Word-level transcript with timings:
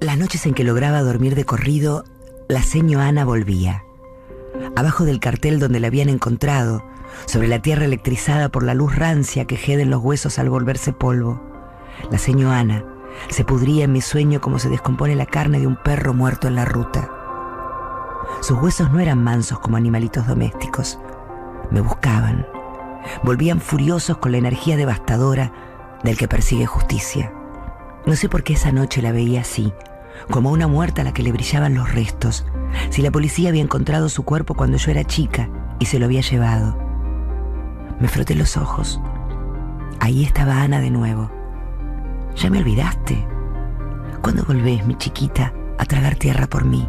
Las 0.00 0.16
noches 0.16 0.46
en 0.46 0.54
que 0.54 0.64
lograba 0.64 1.02
dormir 1.02 1.34
de 1.34 1.44
corrido, 1.44 2.04
la 2.48 2.62
seño 2.62 3.00
Ana 3.00 3.26
volvía. 3.26 3.84
Abajo 4.74 5.04
del 5.04 5.20
cartel 5.20 5.60
donde 5.60 5.78
la 5.78 5.88
habían 5.88 6.08
encontrado, 6.08 6.82
sobre 7.26 7.48
la 7.48 7.60
tierra 7.60 7.84
electrizada 7.84 8.48
por 8.48 8.62
la 8.62 8.72
luz 8.72 8.96
rancia 8.96 9.44
que 9.44 9.60
en 9.66 9.90
los 9.90 10.02
huesos 10.02 10.38
al 10.38 10.48
volverse 10.48 10.94
polvo, 10.94 11.42
la 12.10 12.16
seño 12.16 12.50
Ana 12.50 12.82
se 13.28 13.44
pudría 13.44 13.84
en 13.84 13.92
mi 13.92 14.00
sueño 14.00 14.40
como 14.40 14.58
se 14.58 14.70
descompone 14.70 15.14
la 15.16 15.26
carne 15.26 15.60
de 15.60 15.66
un 15.66 15.76
perro 15.76 16.14
muerto 16.14 16.48
en 16.48 16.54
la 16.54 16.64
ruta. 16.64 17.10
Sus 18.40 18.58
huesos 18.58 18.90
no 18.90 19.00
eran 19.00 19.22
mansos 19.22 19.58
como 19.58 19.76
animalitos 19.76 20.26
domésticos. 20.26 20.98
Me 21.70 21.82
buscaban. 21.82 22.46
Volvían 23.22 23.60
furiosos 23.60 24.16
con 24.16 24.32
la 24.32 24.38
energía 24.38 24.78
devastadora 24.78 25.52
del 26.02 26.16
que 26.16 26.26
persigue 26.26 26.64
justicia. 26.64 27.34
No 28.06 28.16
sé 28.16 28.30
por 28.30 28.42
qué 28.42 28.54
esa 28.54 28.72
noche 28.72 29.02
la 29.02 29.12
veía 29.12 29.42
así, 29.42 29.74
como 30.30 30.50
una 30.50 30.66
muerta 30.66 31.02
a 31.02 31.04
la 31.04 31.12
que 31.12 31.22
le 31.22 31.32
brillaban 31.32 31.74
los 31.74 31.92
restos, 31.92 32.46
si 32.90 33.02
la 33.02 33.10
policía 33.10 33.48
había 33.48 33.62
encontrado 33.62 34.08
su 34.08 34.24
cuerpo 34.24 34.54
cuando 34.54 34.76
yo 34.76 34.90
era 34.90 35.04
chica 35.04 35.48
y 35.78 35.86
se 35.86 35.98
lo 35.98 36.06
había 36.06 36.20
llevado. 36.20 36.76
Me 37.98 38.08
froté 38.08 38.34
los 38.34 38.56
ojos. 38.56 39.00
Ahí 40.00 40.24
estaba 40.24 40.62
Ana 40.62 40.80
de 40.80 40.90
nuevo. 40.90 41.30
¿Ya 42.36 42.48
me 42.48 42.58
olvidaste? 42.58 43.26
¿Cuándo 44.22 44.44
volvés, 44.44 44.86
mi 44.86 44.96
chiquita, 44.96 45.52
a 45.78 45.84
tragar 45.84 46.14
tierra 46.16 46.46
por 46.46 46.64
mí? 46.64 46.88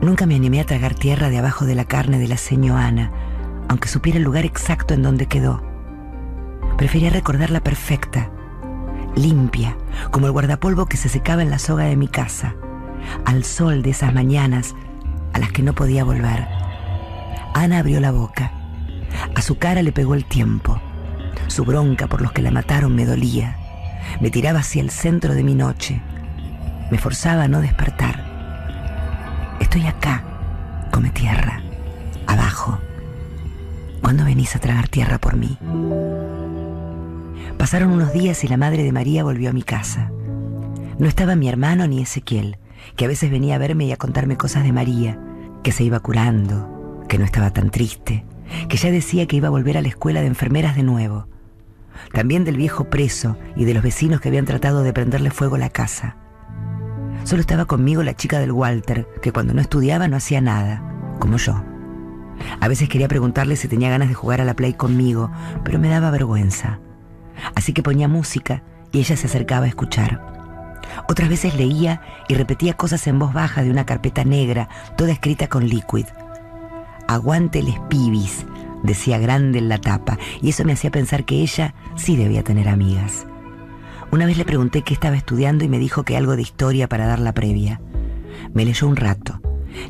Nunca 0.00 0.26
me 0.26 0.36
animé 0.36 0.60
a 0.60 0.66
tragar 0.66 0.94
tierra 0.94 1.28
de 1.28 1.38
abajo 1.38 1.66
de 1.66 1.74
la 1.74 1.84
carne 1.84 2.18
de 2.18 2.28
la 2.28 2.36
seño 2.36 2.76
Ana, 2.76 3.10
aunque 3.68 3.88
supiera 3.88 4.18
el 4.18 4.24
lugar 4.24 4.44
exacto 4.44 4.94
en 4.94 5.02
donde 5.02 5.26
quedó. 5.26 5.62
Prefería 6.76 7.10
recordarla 7.10 7.60
perfecta, 7.60 8.30
limpia, 9.16 9.76
como 10.10 10.26
el 10.26 10.32
guardapolvo 10.32 10.86
que 10.86 10.96
se 10.96 11.08
secaba 11.08 11.42
en 11.42 11.50
la 11.50 11.58
soga 11.58 11.84
de 11.84 11.96
mi 11.96 12.08
casa, 12.08 12.54
al 13.24 13.44
sol 13.44 13.82
de 13.82 13.90
esas 13.90 14.14
mañanas 14.14 14.74
a 15.32 15.38
las 15.38 15.52
que 15.52 15.62
no 15.62 15.74
podía 15.74 16.04
volver. 16.04 16.46
Ana 17.54 17.78
abrió 17.78 18.00
la 18.00 18.12
boca. 18.12 18.52
A 19.34 19.42
su 19.42 19.58
cara 19.58 19.82
le 19.82 19.92
pegó 19.92 20.14
el 20.14 20.24
tiempo. 20.24 20.80
Su 21.48 21.64
bronca 21.64 22.06
por 22.06 22.20
los 22.20 22.32
que 22.32 22.42
la 22.42 22.50
mataron 22.50 22.94
me 22.94 23.06
dolía. 23.06 23.56
Me 24.20 24.30
tiraba 24.30 24.60
hacia 24.60 24.82
el 24.82 24.90
centro 24.90 25.34
de 25.34 25.42
mi 25.42 25.54
noche. 25.54 26.00
Me 26.90 26.98
forzaba 26.98 27.44
a 27.44 27.48
no 27.48 27.60
despertar. 27.60 28.24
Estoy 29.60 29.86
acá, 29.86 30.22
come 30.92 31.10
tierra, 31.10 31.62
abajo. 32.26 32.78
¿Cuándo 34.00 34.24
venís 34.24 34.54
a 34.56 34.60
tragar 34.60 34.88
tierra 34.88 35.18
por 35.18 35.36
mí? 35.36 35.58
Pasaron 37.58 37.90
unos 37.90 38.12
días 38.12 38.44
y 38.44 38.48
la 38.48 38.56
madre 38.56 38.84
de 38.84 38.92
María 38.92 39.24
volvió 39.24 39.50
a 39.50 39.52
mi 39.52 39.64
casa. 39.64 40.12
No 40.98 41.08
estaba 41.08 41.34
mi 41.34 41.48
hermano 41.48 41.88
ni 41.88 42.00
Ezequiel, 42.00 42.56
que 42.96 43.04
a 43.04 43.08
veces 43.08 43.32
venía 43.32 43.56
a 43.56 43.58
verme 43.58 43.84
y 43.84 43.92
a 43.92 43.96
contarme 43.96 44.36
cosas 44.36 44.62
de 44.62 44.72
María, 44.72 45.18
que 45.64 45.72
se 45.72 45.82
iba 45.82 45.98
curando, 45.98 47.04
que 47.08 47.18
no 47.18 47.24
estaba 47.24 47.52
tan 47.52 47.70
triste, 47.70 48.24
que 48.68 48.76
ya 48.76 48.92
decía 48.92 49.26
que 49.26 49.36
iba 49.36 49.48
a 49.48 49.50
volver 49.50 49.76
a 49.76 49.82
la 49.82 49.88
escuela 49.88 50.20
de 50.20 50.28
enfermeras 50.28 50.76
de 50.76 50.84
nuevo. 50.84 51.26
También 52.12 52.44
del 52.44 52.56
viejo 52.56 52.84
preso 52.84 53.36
y 53.56 53.64
de 53.64 53.74
los 53.74 53.82
vecinos 53.82 54.20
que 54.20 54.28
habían 54.28 54.46
tratado 54.46 54.84
de 54.84 54.92
prenderle 54.92 55.32
fuego 55.32 55.56
a 55.56 55.58
la 55.58 55.70
casa. 55.70 56.16
Solo 57.24 57.40
estaba 57.40 57.64
conmigo 57.64 58.04
la 58.04 58.14
chica 58.14 58.38
del 58.38 58.52
Walter, 58.52 59.08
que 59.20 59.32
cuando 59.32 59.52
no 59.52 59.60
estudiaba 59.60 60.06
no 60.06 60.16
hacía 60.16 60.40
nada, 60.40 60.80
como 61.18 61.38
yo. 61.38 61.60
A 62.60 62.68
veces 62.68 62.88
quería 62.88 63.08
preguntarle 63.08 63.56
si 63.56 63.66
tenía 63.66 63.90
ganas 63.90 64.08
de 64.08 64.14
jugar 64.14 64.40
a 64.40 64.44
la 64.44 64.54
play 64.54 64.74
conmigo, 64.74 65.32
pero 65.64 65.80
me 65.80 65.88
daba 65.88 66.12
vergüenza. 66.12 66.78
Así 67.54 67.72
que 67.72 67.82
ponía 67.82 68.08
música 68.08 68.62
y 68.92 69.00
ella 69.00 69.16
se 69.16 69.26
acercaba 69.26 69.66
a 69.66 69.68
escuchar. 69.68 70.38
Otras 71.08 71.28
veces 71.28 71.54
leía 71.54 72.00
y 72.28 72.34
repetía 72.34 72.74
cosas 72.74 73.06
en 73.06 73.18
voz 73.18 73.32
baja 73.32 73.62
de 73.62 73.70
una 73.70 73.86
carpeta 73.86 74.24
negra, 74.24 74.68
toda 74.96 75.12
escrita 75.12 75.48
con 75.48 75.68
liquid. 75.68 76.06
Aguante 77.06 77.62
les 77.62 77.78
pibis, 77.88 78.46
decía 78.82 79.18
grande 79.18 79.58
en 79.58 79.68
la 79.68 79.78
tapa, 79.78 80.18
y 80.42 80.50
eso 80.50 80.64
me 80.64 80.72
hacía 80.72 80.90
pensar 80.90 81.24
que 81.24 81.36
ella 81.36 81.74
sí 81.96 82.16
debía 82.16 82.42
tener 82.42 82.68
amigas. 82.68 83.26
Una 84.10 84.26
vez 84.26 84.38
le 84.38 84.44
pregunté 84.44 84.82
qué 84.82 84.94
estaba 84.94 85.16
estudiando 85.16 85.64
y 85.64 85.68
me 85.68 85.78
dijo 85.78 86.02
que 86.02 86.16
algo 86.16 86.36
de 86.36 86.42
historia 86.42 86.88
para 86.88 87.06
dar 87.06 87.18
la 87.18 87.32
previa. 87.32 87.80
Me 88.54 88.64
leyó 88.64 88.86
un 88.86 88.96
rato, 88.96 89.40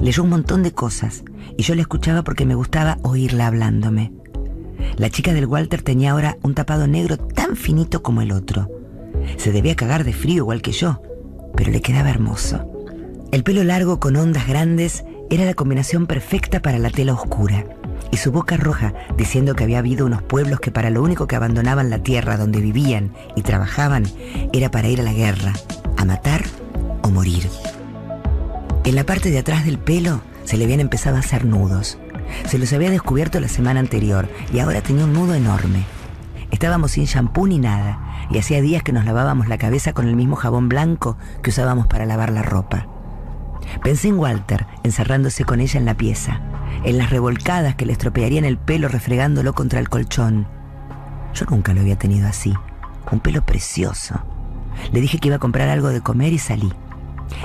leyó 0.01 0.25
un 0.25 0.31
montón 0.31 0.63
de 0.63 0.73
cosas, 0.73 1.25
y 1.57 1.63
yo 1.63 1.75
le 1.75 1.83
escuchaba 1.83 2.23
porque 2.23 2.47
me 2.47 2.55
gustaba 2.55 2.99
oírla 3.03 3.47
hablándome. 3.47 4.13
La 4.97 5.11
chica 5.11 5.33
del 5.33 5.47
Walter 5.47 5.83
tenía 5.83 6.13
ahora 6.13 6.37
un 6.43 6.55
tapado 6.55 6.87
negro 6.87 7.17
tan 7.17 7.57
finito 7.57 8.03
como 8.03 8.23
el 8.23 8.33
otro. 8.33 8.69
Se 9.37 9.53
debía 9.53 9.77
cagar 9.77 10.05
de 10.05 10.13
frío 10.13 10.39
igual 10.39 10.63
que 10.63 10.73
yo, 10.73 11.03
pero 11.57 11.71
le 11.71 11.81
quedaba 11.81 12.11
hermoso. 12.11 12.71
El 13.31 13.45
pelo 13.45 13.63
largo 13.65 14.01
con 14.01 14.17
ondas 14.17 14.49
grandes 14.49 15.05
era 15.31 15.45
la 15.45 15.55
combinación 15.55 16.07
perfecta 16.07 16.63
para 16.63 16.79
la 16.79 16.91
tela 16.91 17.13
oscura. 17.13 17.65
Y 18.11 18.17
su 18.17 18.33
boca 18.33 18.57
roja, 18.57 18.95
diciendo 19.17 19.55
que 19.55 19.65
había 19.65 19.81
habido 19.81 20.07
unos 20.07 20.23
pueblos 20.23 20.61
que 20.61 20.71
para 20.71 20.89
lo 20.89 21.03
único 21.03 21.27
que 21.27 21.37
abandonaban 21.37 21.91
la 21.91 22.03
tierra 22.03 22.37
donde 22.37 22.61
vivían 22.61 23.13
y 23.37 23.43
trabajaban 23.43 24.05
era 24.53 24.71
para 24.71 24.89
ir 24.89 25.01
a 25.01 25.05
la 25.05 25.13
guerra, 25.13 25.53
a 25.97 26.05
matar 26.05 26.45
o 27.03 27.11
morir. 27.11 27.49
En 28.85 28.95
la 28.95 29.05
parte 29.05 29.31
de 29.31 29.39
atrás 29.39 29.67
del 29.67 29.79
pelo 29.79 30.23
se 30.45 30.57
le 30.57 30.65
habían 30.65 30.81
empezado 30.81 31.17
a 31.17 31.21
hacer 31.21 31.45
nudos. 31.45 31.99
Se 32.47 32.59
los 32.59 32.73
había 32.73 32.91
descubierto 32.91 33.41
la 33.41 33.49
semana 33.49 33.81
anterior 33.81 34.29
y 34.53 34.61
ahora 34.61 34.81
tenía 34.81 35.05
un 35.05 35.13
nudo 35.13 35.35
enorme. 35.35 35.85
Estábamos 36.51 36.93
sin 36.93 37.05
shampoo 37.05 37.47
ni 37.47 37.59
nada 37.59 38.27
y 38.31 38.39
hacía 38.39 38.61
días 38.61 38.83
que 38.83 38.93
nos 38.93 39.05
lavábamos 39.05 39.49
la 39.49 39.59
cabeza 39.59 39.93
con 39.93 40.09
el 40.09 40.17
mismo 40.17 40.37
jabón 40.37 40.69
blanco 40.69 41.17
que 41.43 41.51
usábamos 41.51 41.87
para 41.87 42.07
lavar 42.07 42.31
la 42.31 42.43
ropa. 42.43 42.87
Pensé 43.83 44.09
en 44.09 44.19
Walter 44.19 44.67
encerrándose 44.83 45.45
con 45.45 45.61
ella 45.61 45.79
en 45.79 45.85
la 45.85 45.97
pieza, 45.97 46.41
en 46.85 46.99
las 46.99 47.11
revolcadas 47.11 47.75
que 47.75 47.87
le 47.87 47.93
estropearían 47.93 48.45
el 48.45 48.59
pelo 48.59 48.89
refregándolo 48.89 49.53
contra 49.55 49.79
el 49.79 49.89
colchón. 49.89 50.47
Yo 51.35 51.45
nunca 51.51 51.75
lo 51.75 51.81
había 51.81 51.97
tenido 51.97 52.29
así, 52.29 52.55
un 53.11 53.21
pelo 53.21 53.45
precioso. 53.45 54.23
Le 54.93 55.01
dije 55.01 55.19
que 55.19 55.29
iba 55.29 55.37
a 55.37 55.41
comprar 55.41 55.69
algo 55.69 55.89
de 55.89 56.01
comer 56.01 56.33
y 56.33 56.39
salí. 56.39 56.73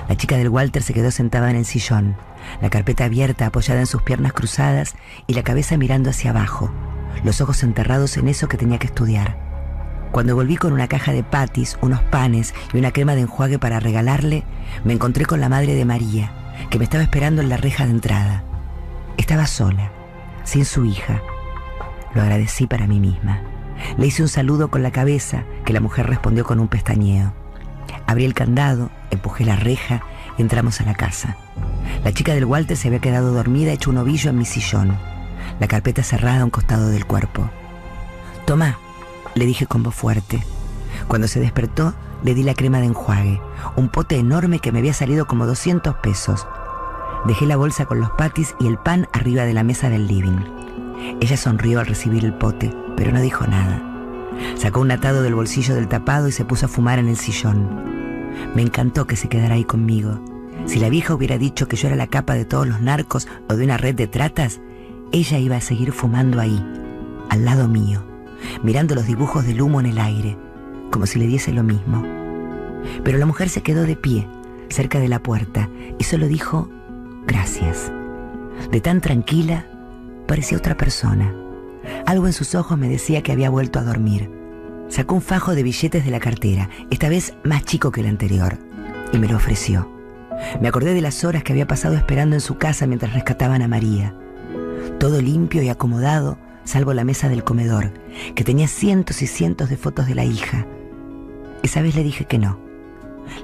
La 0.08 0.16
chica 0.16 0.38
del 0.38 0.50
Walter 0.50 0.84
se 0.84 0.94
quedó 0.94 1.12
sentada 1.12 1.50
en 1.50 1.58
el 1.58 1.66
sillón 1.66 2.16
la 2.62 2.70
carpeta 2.70 3.06
abierta 3.06 3.48
apoyada 3.48 3.80
en 3.80 3.88
sus 3.88 4.02
piernas 4.02 4.34
cruzadas 4.34 4.96
y 5.28 5.34
la 5.34 5.44
cabeza 5.44 5.78
mirando 5.78 6.10
hacia 6.10 6.32
abajo, 6.32 6.72
los 7.24 7.42
ojos 7.42 7.64
enterrados 7.64 8.18
en 8.18 8.28
eso 8.28 8.48
que 8.48 8.58
tenía 8.58 8.80
que 8.80 8.88
estudiar. 8.88 9.38
Cuando 10.12 10.36
volví 10.36 10.58
con 10.58 10.74
una 10.74 10.88
caja 10.88 11.12
de 11.12 11.24
patis, 11.24 11.78
unos 11.82 12.02
panes 12.04 12.54
y 12.74 12.78
una 12.78 12.92
crema 12.92 13.16
de 13.16 13.22
enjuague 13.22 13.58
para 13.58 13.80
regalarle, 13.80 14.44
me 14.84 14.94
encontré 14.94 15.26
con 15.26 15.42
la 15.42 15.50
madre 15.50 15.74
de 15.74 15.86
María, 15.86 16.32
que 16.70 16.78
me 16.78 16.84
estaba 16.84 17.04
esperando 17.04 17.42
en 17.42 17.50
la 17.50 17.58
reja 17.58 17.86
de 17.86 17.92
entrada. 17.92 18.44
Estaba 19.18 19.48
sola, 19.48 19.92
sin 20.44 20.66
su 20.66 20.86
hija. 20.86 21.22
Lo 22.14 22.22
agradecí 22.22 22.68
para 22.68 22.86
mí 22.86 23.00
misma. 23.00 23.42
Le 23.98 24.06
hice 24.06 24.22
un 24.22 24.30
saludo 24.30 24.70
con 24.70 24.84
la 24.84 24.92
cabeza, 24.92 25.46
que 25.66 25.74
la 25.74 25.80
mujer 25.80 26.06
respondió 26.06 26.46
con 26.46 26.60
un 26.60 26.68
pestañeo. 26.68 27.34
Abrí 28.14 28.26
el 28.26 28.36
candado, 28.36 28.92
empujé 29.10 29.44
la 29.44 29.56
reja 29.56 30.04
y 30.38 30.44
entramos 30.44 30.80
a 30.80 30.84
la 30.84 30.94
casa. 30.94 31.36
La 32.04 32.12
chica 32.12 32.36
del 32.36 32.46
Walter 32.46 32.78
se 32.78 32.90
había 32.90 33.00
quedado 33.00 33.34
dormida 33.34 33.72
hecho 33.72 33.90
un 33.90 33.98
ovillo 33.98 34.30
en 34.30 34.38
mi 34.38 34.46
sillón, 34.46 34.96
la 35.60 35.68
carpeta 35.68 36.04
cerrada 36.04 36.42
a 36.42 36.44
un 36.44 36.52
costado 36.52 36.90
del 36.90 37.08
cuerpo. 37.08 37.50
Toma, 38.46 38.78
le 39.34 39.48
dije 39.48 39.66
con 39.66 39.82
voz 39.82 39.96
fuerte. 39.96 40.44
Cuando 41.08 41.28
se 41.28 41.40
despertó, 41.40 41.96
le 42.24 42.36
di 42.36 42.44
la 42.44 42.54
crema 42.54 42.82
de 42.82 42.86
enjuague, 42.86 43.42
un 43.78 43.90
pote 43.90 44.18
enorme 44.18 44.60
que 44.60 44.72
me 44.72 44.78
había 44.78 44.94
salido 44.94 45.26
como 45.26 45.48
200 45.48 45.96
pesos. 45.96 46.46
Dejé 47.26 47.48
la 47.48 47.58
bolsa 47.58 47.88
con 47.88 48.00
los 48.00 48.12
patis 48.12 48.54
y 48.60 48.68
el 48.68 48.78
pan 48.78 49.08
arriba 49.12 49.46
de 49.46 49.56
la 49.56 49.64
mesa 49.64 49.90
del 49.90 50.06
living. 50.06 50.38
Ella 51.20 51.36
sonrió 51.36 51.80
al 51.80 51.88
recibir 51.88 52.24
el 52.26 52.36
pote, 52.36 52.72
pero 52.96 53.12
no 53.12 53.22
dijo 53.22 53.48
nada. 53.48 53.82
Sacó 54.56 54.82
un 54.82 54.92
atado 54.92 55.24
del 55.24 55.34
bolsillo 55.34 55.74
del 55.74 55.88
tapado 55.88 56.28
y 56.28 56.32
se 56.32 56.46
puso 56.46 56.68
a 56.68 56.70
fumar 56.70 57.00
en 57.00 57.08
el 57.08 57.18
sillón. 57.18 58.03
Me 58.56 58.62
encantó 58.62 59.08
que 59.08 59.16
se 59.16 59.30
quedara 59.30 59.56
ahí 59.56 59.64
conmigo. 59.64 60.20
Si 60.66 60.80
la 60.80 60.90
vieja 60.90 61.14
hubiera 61.14 61.38
dicho 61.38 61.68
que 61.68 61.76
yo 61.76 61.88
era 61.88 61.98
la 61.98 62.08
capa 62.08 62.36
de 62.36 62.46
todos 62.46 62.68
los 62.68 62.82
narcos 62.82 63.28
o 63.50 63.56
de 63.56 63.66
una 63.66 63.78
red 63.78 63.96
de 63.96 64.08
tratas, 64.08 64.62
ella 65.12 65.38
iba 65.38 65.58
a 65.58 65.62
seguir 65.62 65.92
fumando 65.92 66.40
ahí, 66.40 66.64
al 67.30 67.46
lado 67.46 67.68
mío, 67.68 68.04
mirando 68.64 68.96
los 68.96 69.06
dibujos 69.06 69.46
del 69.46 69.62
humo 69.62 69.80
en 69.80 69.88
el 69.88 70.00
aire, 70.00 70.38
como 70.92 71.06
si 71.06 71.20
le 71.20 71.28
diese 71.28 71.52
lo 71.52 71.64
mismo. 71.64 72.04
Pero 73.04 73.18
la 73.18 73.26
mujer 73.26 73.50
se 73.50 73.62
quedó 73.62 73.84
de 73.84 73.96
pie, 73.96 74.28
cerca 74.70 75.00
de 75.00 75.10
la 75.10 75.22
puerta, 75.22 75.70
y 76.00 76.04
solo 76.04 76.28
dijo, 76.28 76.70
gracias. 77.28 77.92
De 78.72 78.82
tan 78.82 79.02
tranquila, 79.02 79.68
parecía 80.28 80.58
otra 80.58 80.78
persona. 80.78 81.34
Algo 82.06 82.28
en 82.28 82.34
sus 82.34 82.56
ojos 82.56 82.78
me 82.78 82.90
decía 82.90 83.22
que 83.22 83.32
había 83.32 83.50
vuelto 83.50 83.80
a 83.80 83.84
dormir. 83.84 84.30
Sacó 84.94 85.16
un 85.16 85.24
fajo 85.24 85.56
de 85.56 85.64
billetes 85.64 86.06
de 86.06 86.12
la 86.12 86.20
cartera, 86.20 86.70
esta 86.92 87.10
vez 87.10 87.34
más 87.44 87.66
chico 87.66 87.92
que 87.92 88.02
el 88.02 88.06
anterior, 88.06 88.60
y 89.12 89.18
me 89.18 89.28
lo 89.28 89.38
ofreció. 89.38 89.92
Me 90.62 90.68
acordé 90.68 90.94
de 90.94 91.02
las 91.02 91.24
horas 91.24 91.42
que 91.42 91.52
había 91.52 91.66
pasado 91.66 91.96
esperando 91.96 92.36
en 92.36 92.42
su 92.42 92.60
casa 92.60 92.86
mientras 92.86 93.12
rescataban 93.12 93.64
a 93.64 93.68
María. 93.68 94.16
Todo 95.00 95.20
limpio 95.20 95.64
y 95.64 95.70
acomodado, 95.70 96.38
salvo 96.64 96.94
la 96.94 97.06
mesa 97.06 97.28
del 97.28 97.44
comedor, 97.44 97.92
que 98.36 98.44
tenía 98.44 98.68
cientos 98.68 99.24
y 99.24 99.26
cientos 99.26 99.72
de 99.72 99.78
fotos 99.78 100.06
de 100.06 100.14
la 100.14 100.26
hija. 100.26 100.68
Esa 101.64 101.82
vez 101.82 101.96
le 101.96 102.04
dije 102.04 102.26
que 102.26 102.38
no, 102.38 102.60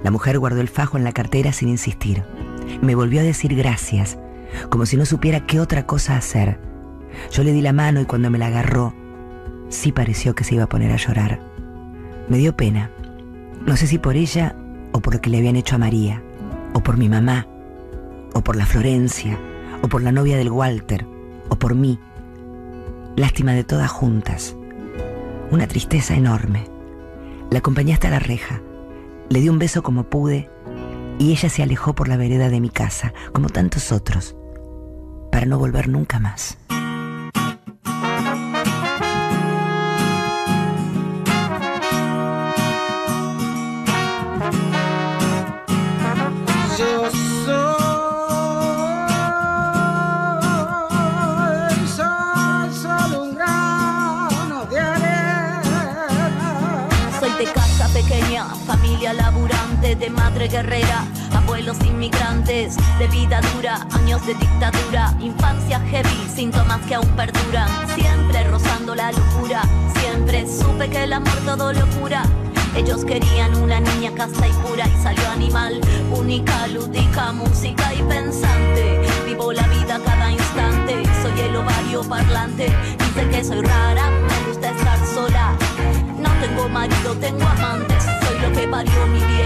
La 0.03 0.11
mujer 0.11 0.37
guardó 0.37 0.61
el 0.61 0.69
fajo 0.69 0.99
en 0.99 1.03
la 1.03 1.13
cartera 1.13 1.51
sin 1.51 1.69
insistir. 1.69 2.25
Me 2.83 2.93
volvió 2.93 3.21
a 3.21 3.23
decir 3.23 3.55
gracias, 3.55 4.19
como 4.69 4.85
si 4.85 4.97
no 4.97 5.05
supiera 5.07 5.47
qué 5.47 5.59
otra 5.59 5.87
cosa 5.87 6.15
hacer. 6.15 6.59
Yo 7.31 7.43
le 7.43 7.53
di 7.53 7.63
la 7.63 7.73
mano 7.73 8.01
y 8.01 8.05
cuando 8.05 8.29
me 8.29 8.37
la 8.37 8.47
agarró, 8.47 8.93
sí 9.69 9.91
pareció 9.91 10.35
que 10.35 10.43
se 10.43 10.55
iba 10.55 10.65
a 10.65 10.69
poner 10.69 10.91
a 10.91 10.97
llorar. 10.97 11.39
Me 12.27 12.37
dio 12.37 12.55
pena. 12.55 12.91
No 13.65 13.75
sé 13.75 13.87
si 13.87 13.97
por 13.97 14.15
ella 14.15 14.55
o 14.91 14.99
por 14.99 15.13
lo 15.13 15.21
que 15.21 15.29
le 15.29 15.37
habían 15.37 15.55
hecho 15.55 15.75
a 15.75 15.79
María, 15.79 16.21
o 16.73 16.81
por 16.81 16.97
mi 16.97 17.09
mamá, 17.09 17.47
o 18.33 18.41
por 18.41 18.55
la 18.55 18.65
Florencia, 18.65 19.37
o 19.81 19.87
por 19.87 20.01
la 20.01 20.11
novia 20.11 20.37
del 20.37 20.49
Walter, 20.49 21.05
o 21.49 21.55
por 21.55 21.75
mí. 21.75 21.99
Lástima 23.15 23.53
de 23.53 23.63
todas 23.63 23.91
juntas. 23.91 24.55
Una 25.51 25.67
tristeza 25.67 26.15
enorme. 26.15 26.67
La 27.49 27.59
acompañé 27.59 27.93
hasta 27.93 28.09
la 28.09 28.19
reja. 28.19 28.61
Le 29.29 29.41
di 29.41 29.49
un 29.49 29.59
beso 29.59 29.83
como 29.83 30.03
pude 30.03 30.49
y 31.19 31.31
ella 31.31 31.49
se 31.49 31.61
alejó 31.61 31.93
por 31.93 32.07
la 32.07 32.17
vereda 32.17 32.49
de 32.49 32.61
mi 32.61 32.69
casa, 32.69 33.13
como 33.33 33.49
tantos 33.49 33.91
otros, 33.91 34.35
para 35.31 35.45
no 35.45 35.59
volver 35.59 35.89
nunca 35.89 36.17
más. 36.17 36.57
De 59.95 60.09
madre 60.11 60.47
guerrera, 60.47 61.03
abuelos 61.33 61.77
inmigrantes, 61.83 62.77
de 62.99 63.07
vida 63.07 63.41
dura, 63.53 63.87
años 63.91 64.23
de 64.27 64.35
dictadura, 64.35 65.15
infancia 65.19 65.79
heavy, 65.79 66.29
síntomas 66.31 66.79
que 66.85 66.93
aún 66.93 67.07
perduran, 67.15 67.67
siempre 67.95 68.43
rozando 68.43 68.93
la 68.93 69.11
locura, 69.11 69.63
siempre 69.95 70.45
supe 70.47 70.89
que 70.89 71.05
el 71.05 71.13
amor 71.13 71.33
todo 71.43 71.73
locura. 71.73 72.23
Ellos 72.75 73.03
querían 73.03 73.55
una 73.55 73.79
niña 73.79 74.11
casta 74.13 74.47
y 74.47 74.51
pura 74.51 74.87
y 74.87 75.01
salió 75.01 75.27
animal, 75.29 75.81
única, 76.11 76.67
lúdica, 76.67 77.31
música 77.31 77.91
y 77.95 78.03
pensante. 78.03 79.01
Vivo 79.25 79.51
la 79.51 79.67
vida 79.69 79.99
cada 80.05 80.31
instante, 80.31 81.03
soy 81.23 81.39
el 81.41 81.55
ovario 81.55 82.03
parlante, 82.03 82.71
dice 82.99 83.29
que 83.31 83.43
soy 83.43 83.61
rara, 83.61 84.11
me 84.11 84.49
gusta 84.49 84.69
estar 84.69 84.99
sola. 85.07 85.55
No 86.19 86.29
tengo 86.41 86.69
marido, 86.69 87.15
tengo 87.15 87.43
amantes 87.43 87.99
lo 88.41 88.51
que 88.53 88.67
parió 88.67 89.07
mi 89.07 89.19
vieja, 89.19 89.38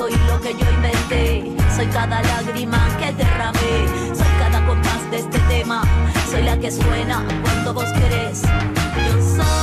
soy 0.00 0.12
lo 0.28 0.40
que 0.40 0.54
yo 0.54 0.66
inventé. 0.76 1.44
Soy 1.76 1.86
cada 1.88 2.22
lágrima 2.22 2.78
que 2.98 3.12
derramé, 3.12 4.14
soy 4.14 4.32
cada 4.38 4.66
compás 4.66 5.10
de 5.10 5.18
este 5.18 5.38
tema. 5.40 5.82
Soy 6.30 6.42
la 6.42 6.58
que 6.58 6.70
suena 6.70 7.22
cuando 7.42 7.74
vos 7.74 7.92
querés. 7.98 8.40
Yo 8.40 9.36
soy. 9.36 9.59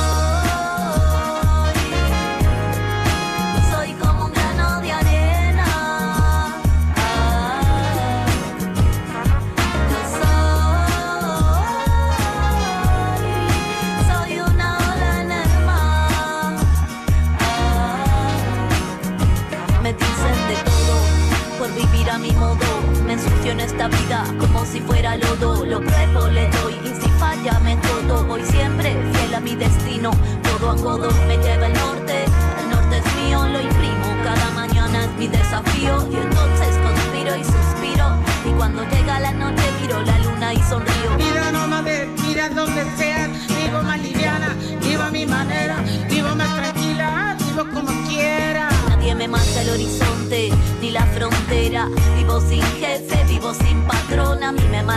En 23.50 23.60
esta 23.60 23.88
vida 23.88 24.24
como 24.38 24.64
si 24.66 24.80
fuera 24.80 25.16
lodo. 25.16 25.64
Lo 25.64 25.80
pruebo, 25.80 26.28
le 26.28 26.48
doy 26.48 26.74
y 26.84 26.88
si 27.00 27.08
falla 27.18 27.58
me 27.60 27.76
todo. 27.76 28.24
Voy 28.24 28.42
siempre 28.44 28.96
fiel 29.12 29.34
a 29.34 29.40
mi 29.40 29.54
destino. 29.56 30.10
Todo 30.42 30.70
a 30.70 30.76
codo 30.76 31.10
me 31.26 31.36
lleva 31.38 31.66
el 31.66 31.72
norte. 31.72 32.24
El 32.60 32.70
norte 32.70 32.98
es 32.98 33.14
mío, 33.16 33.46
lo 33.46 33.60
imprimo. 33.60 34.06
Cada 34.22 34.50
mañana 34.50 35.04
es 35.04 35.12
mi 35.18 35.28
desafío. 35.28 36.06
Y 36.10 36.16
entonces 36.16 36.76
conspiro 36.82 37.36
y 37.36 37.44
suspiro. 37.44 38.06
Y 38.44 38.50
cuando 38.58 38.84
llega 38.90 39.20
la 39.20 39.32
noche 39.32 39.62
miro 39.80 40.02
la 40.02 40.18
luna 40.18 40.54
y 40.54 40.60
sonrío. 40.62 41.10
Mira 41.16 41.52
nómade, 41.52 42.08
mira 42.26 42.48
donde 42.50 42.84
sea. 42.96 43.17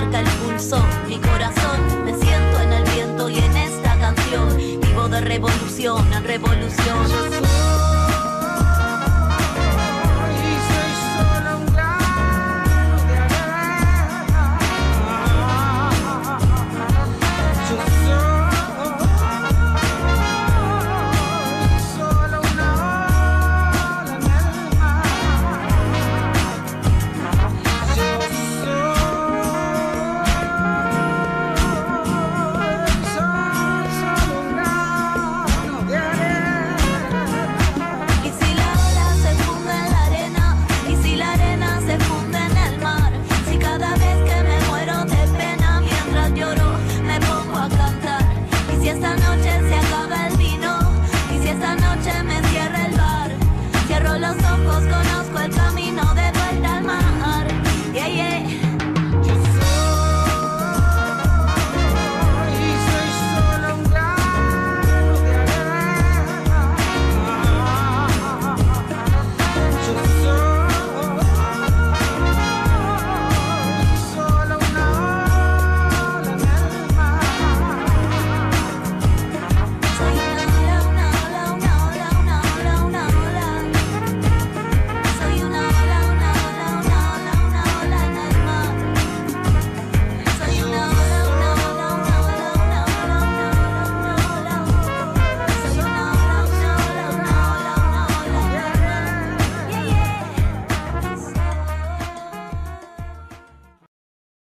Marca 0.01 0.19
el 0.19 0.27
pulso, 0.37 0.83
mi 1.07 1.17
corazón. 1.17 2.05
Me 2.05 2.13
siento 2.17 2.61
en 2.61 2.73
el 2.73 2.83
viento 2.91 3.29
y 3.29 3.37
en 3.37 3.57
esta 3.57 3.97
canción. 3.99 4.57
Vivo 4.57 5.07
de 5.07 5.21
revolución 5.21 6.13
en 6.13 6.23
revolución. 6.23 8.10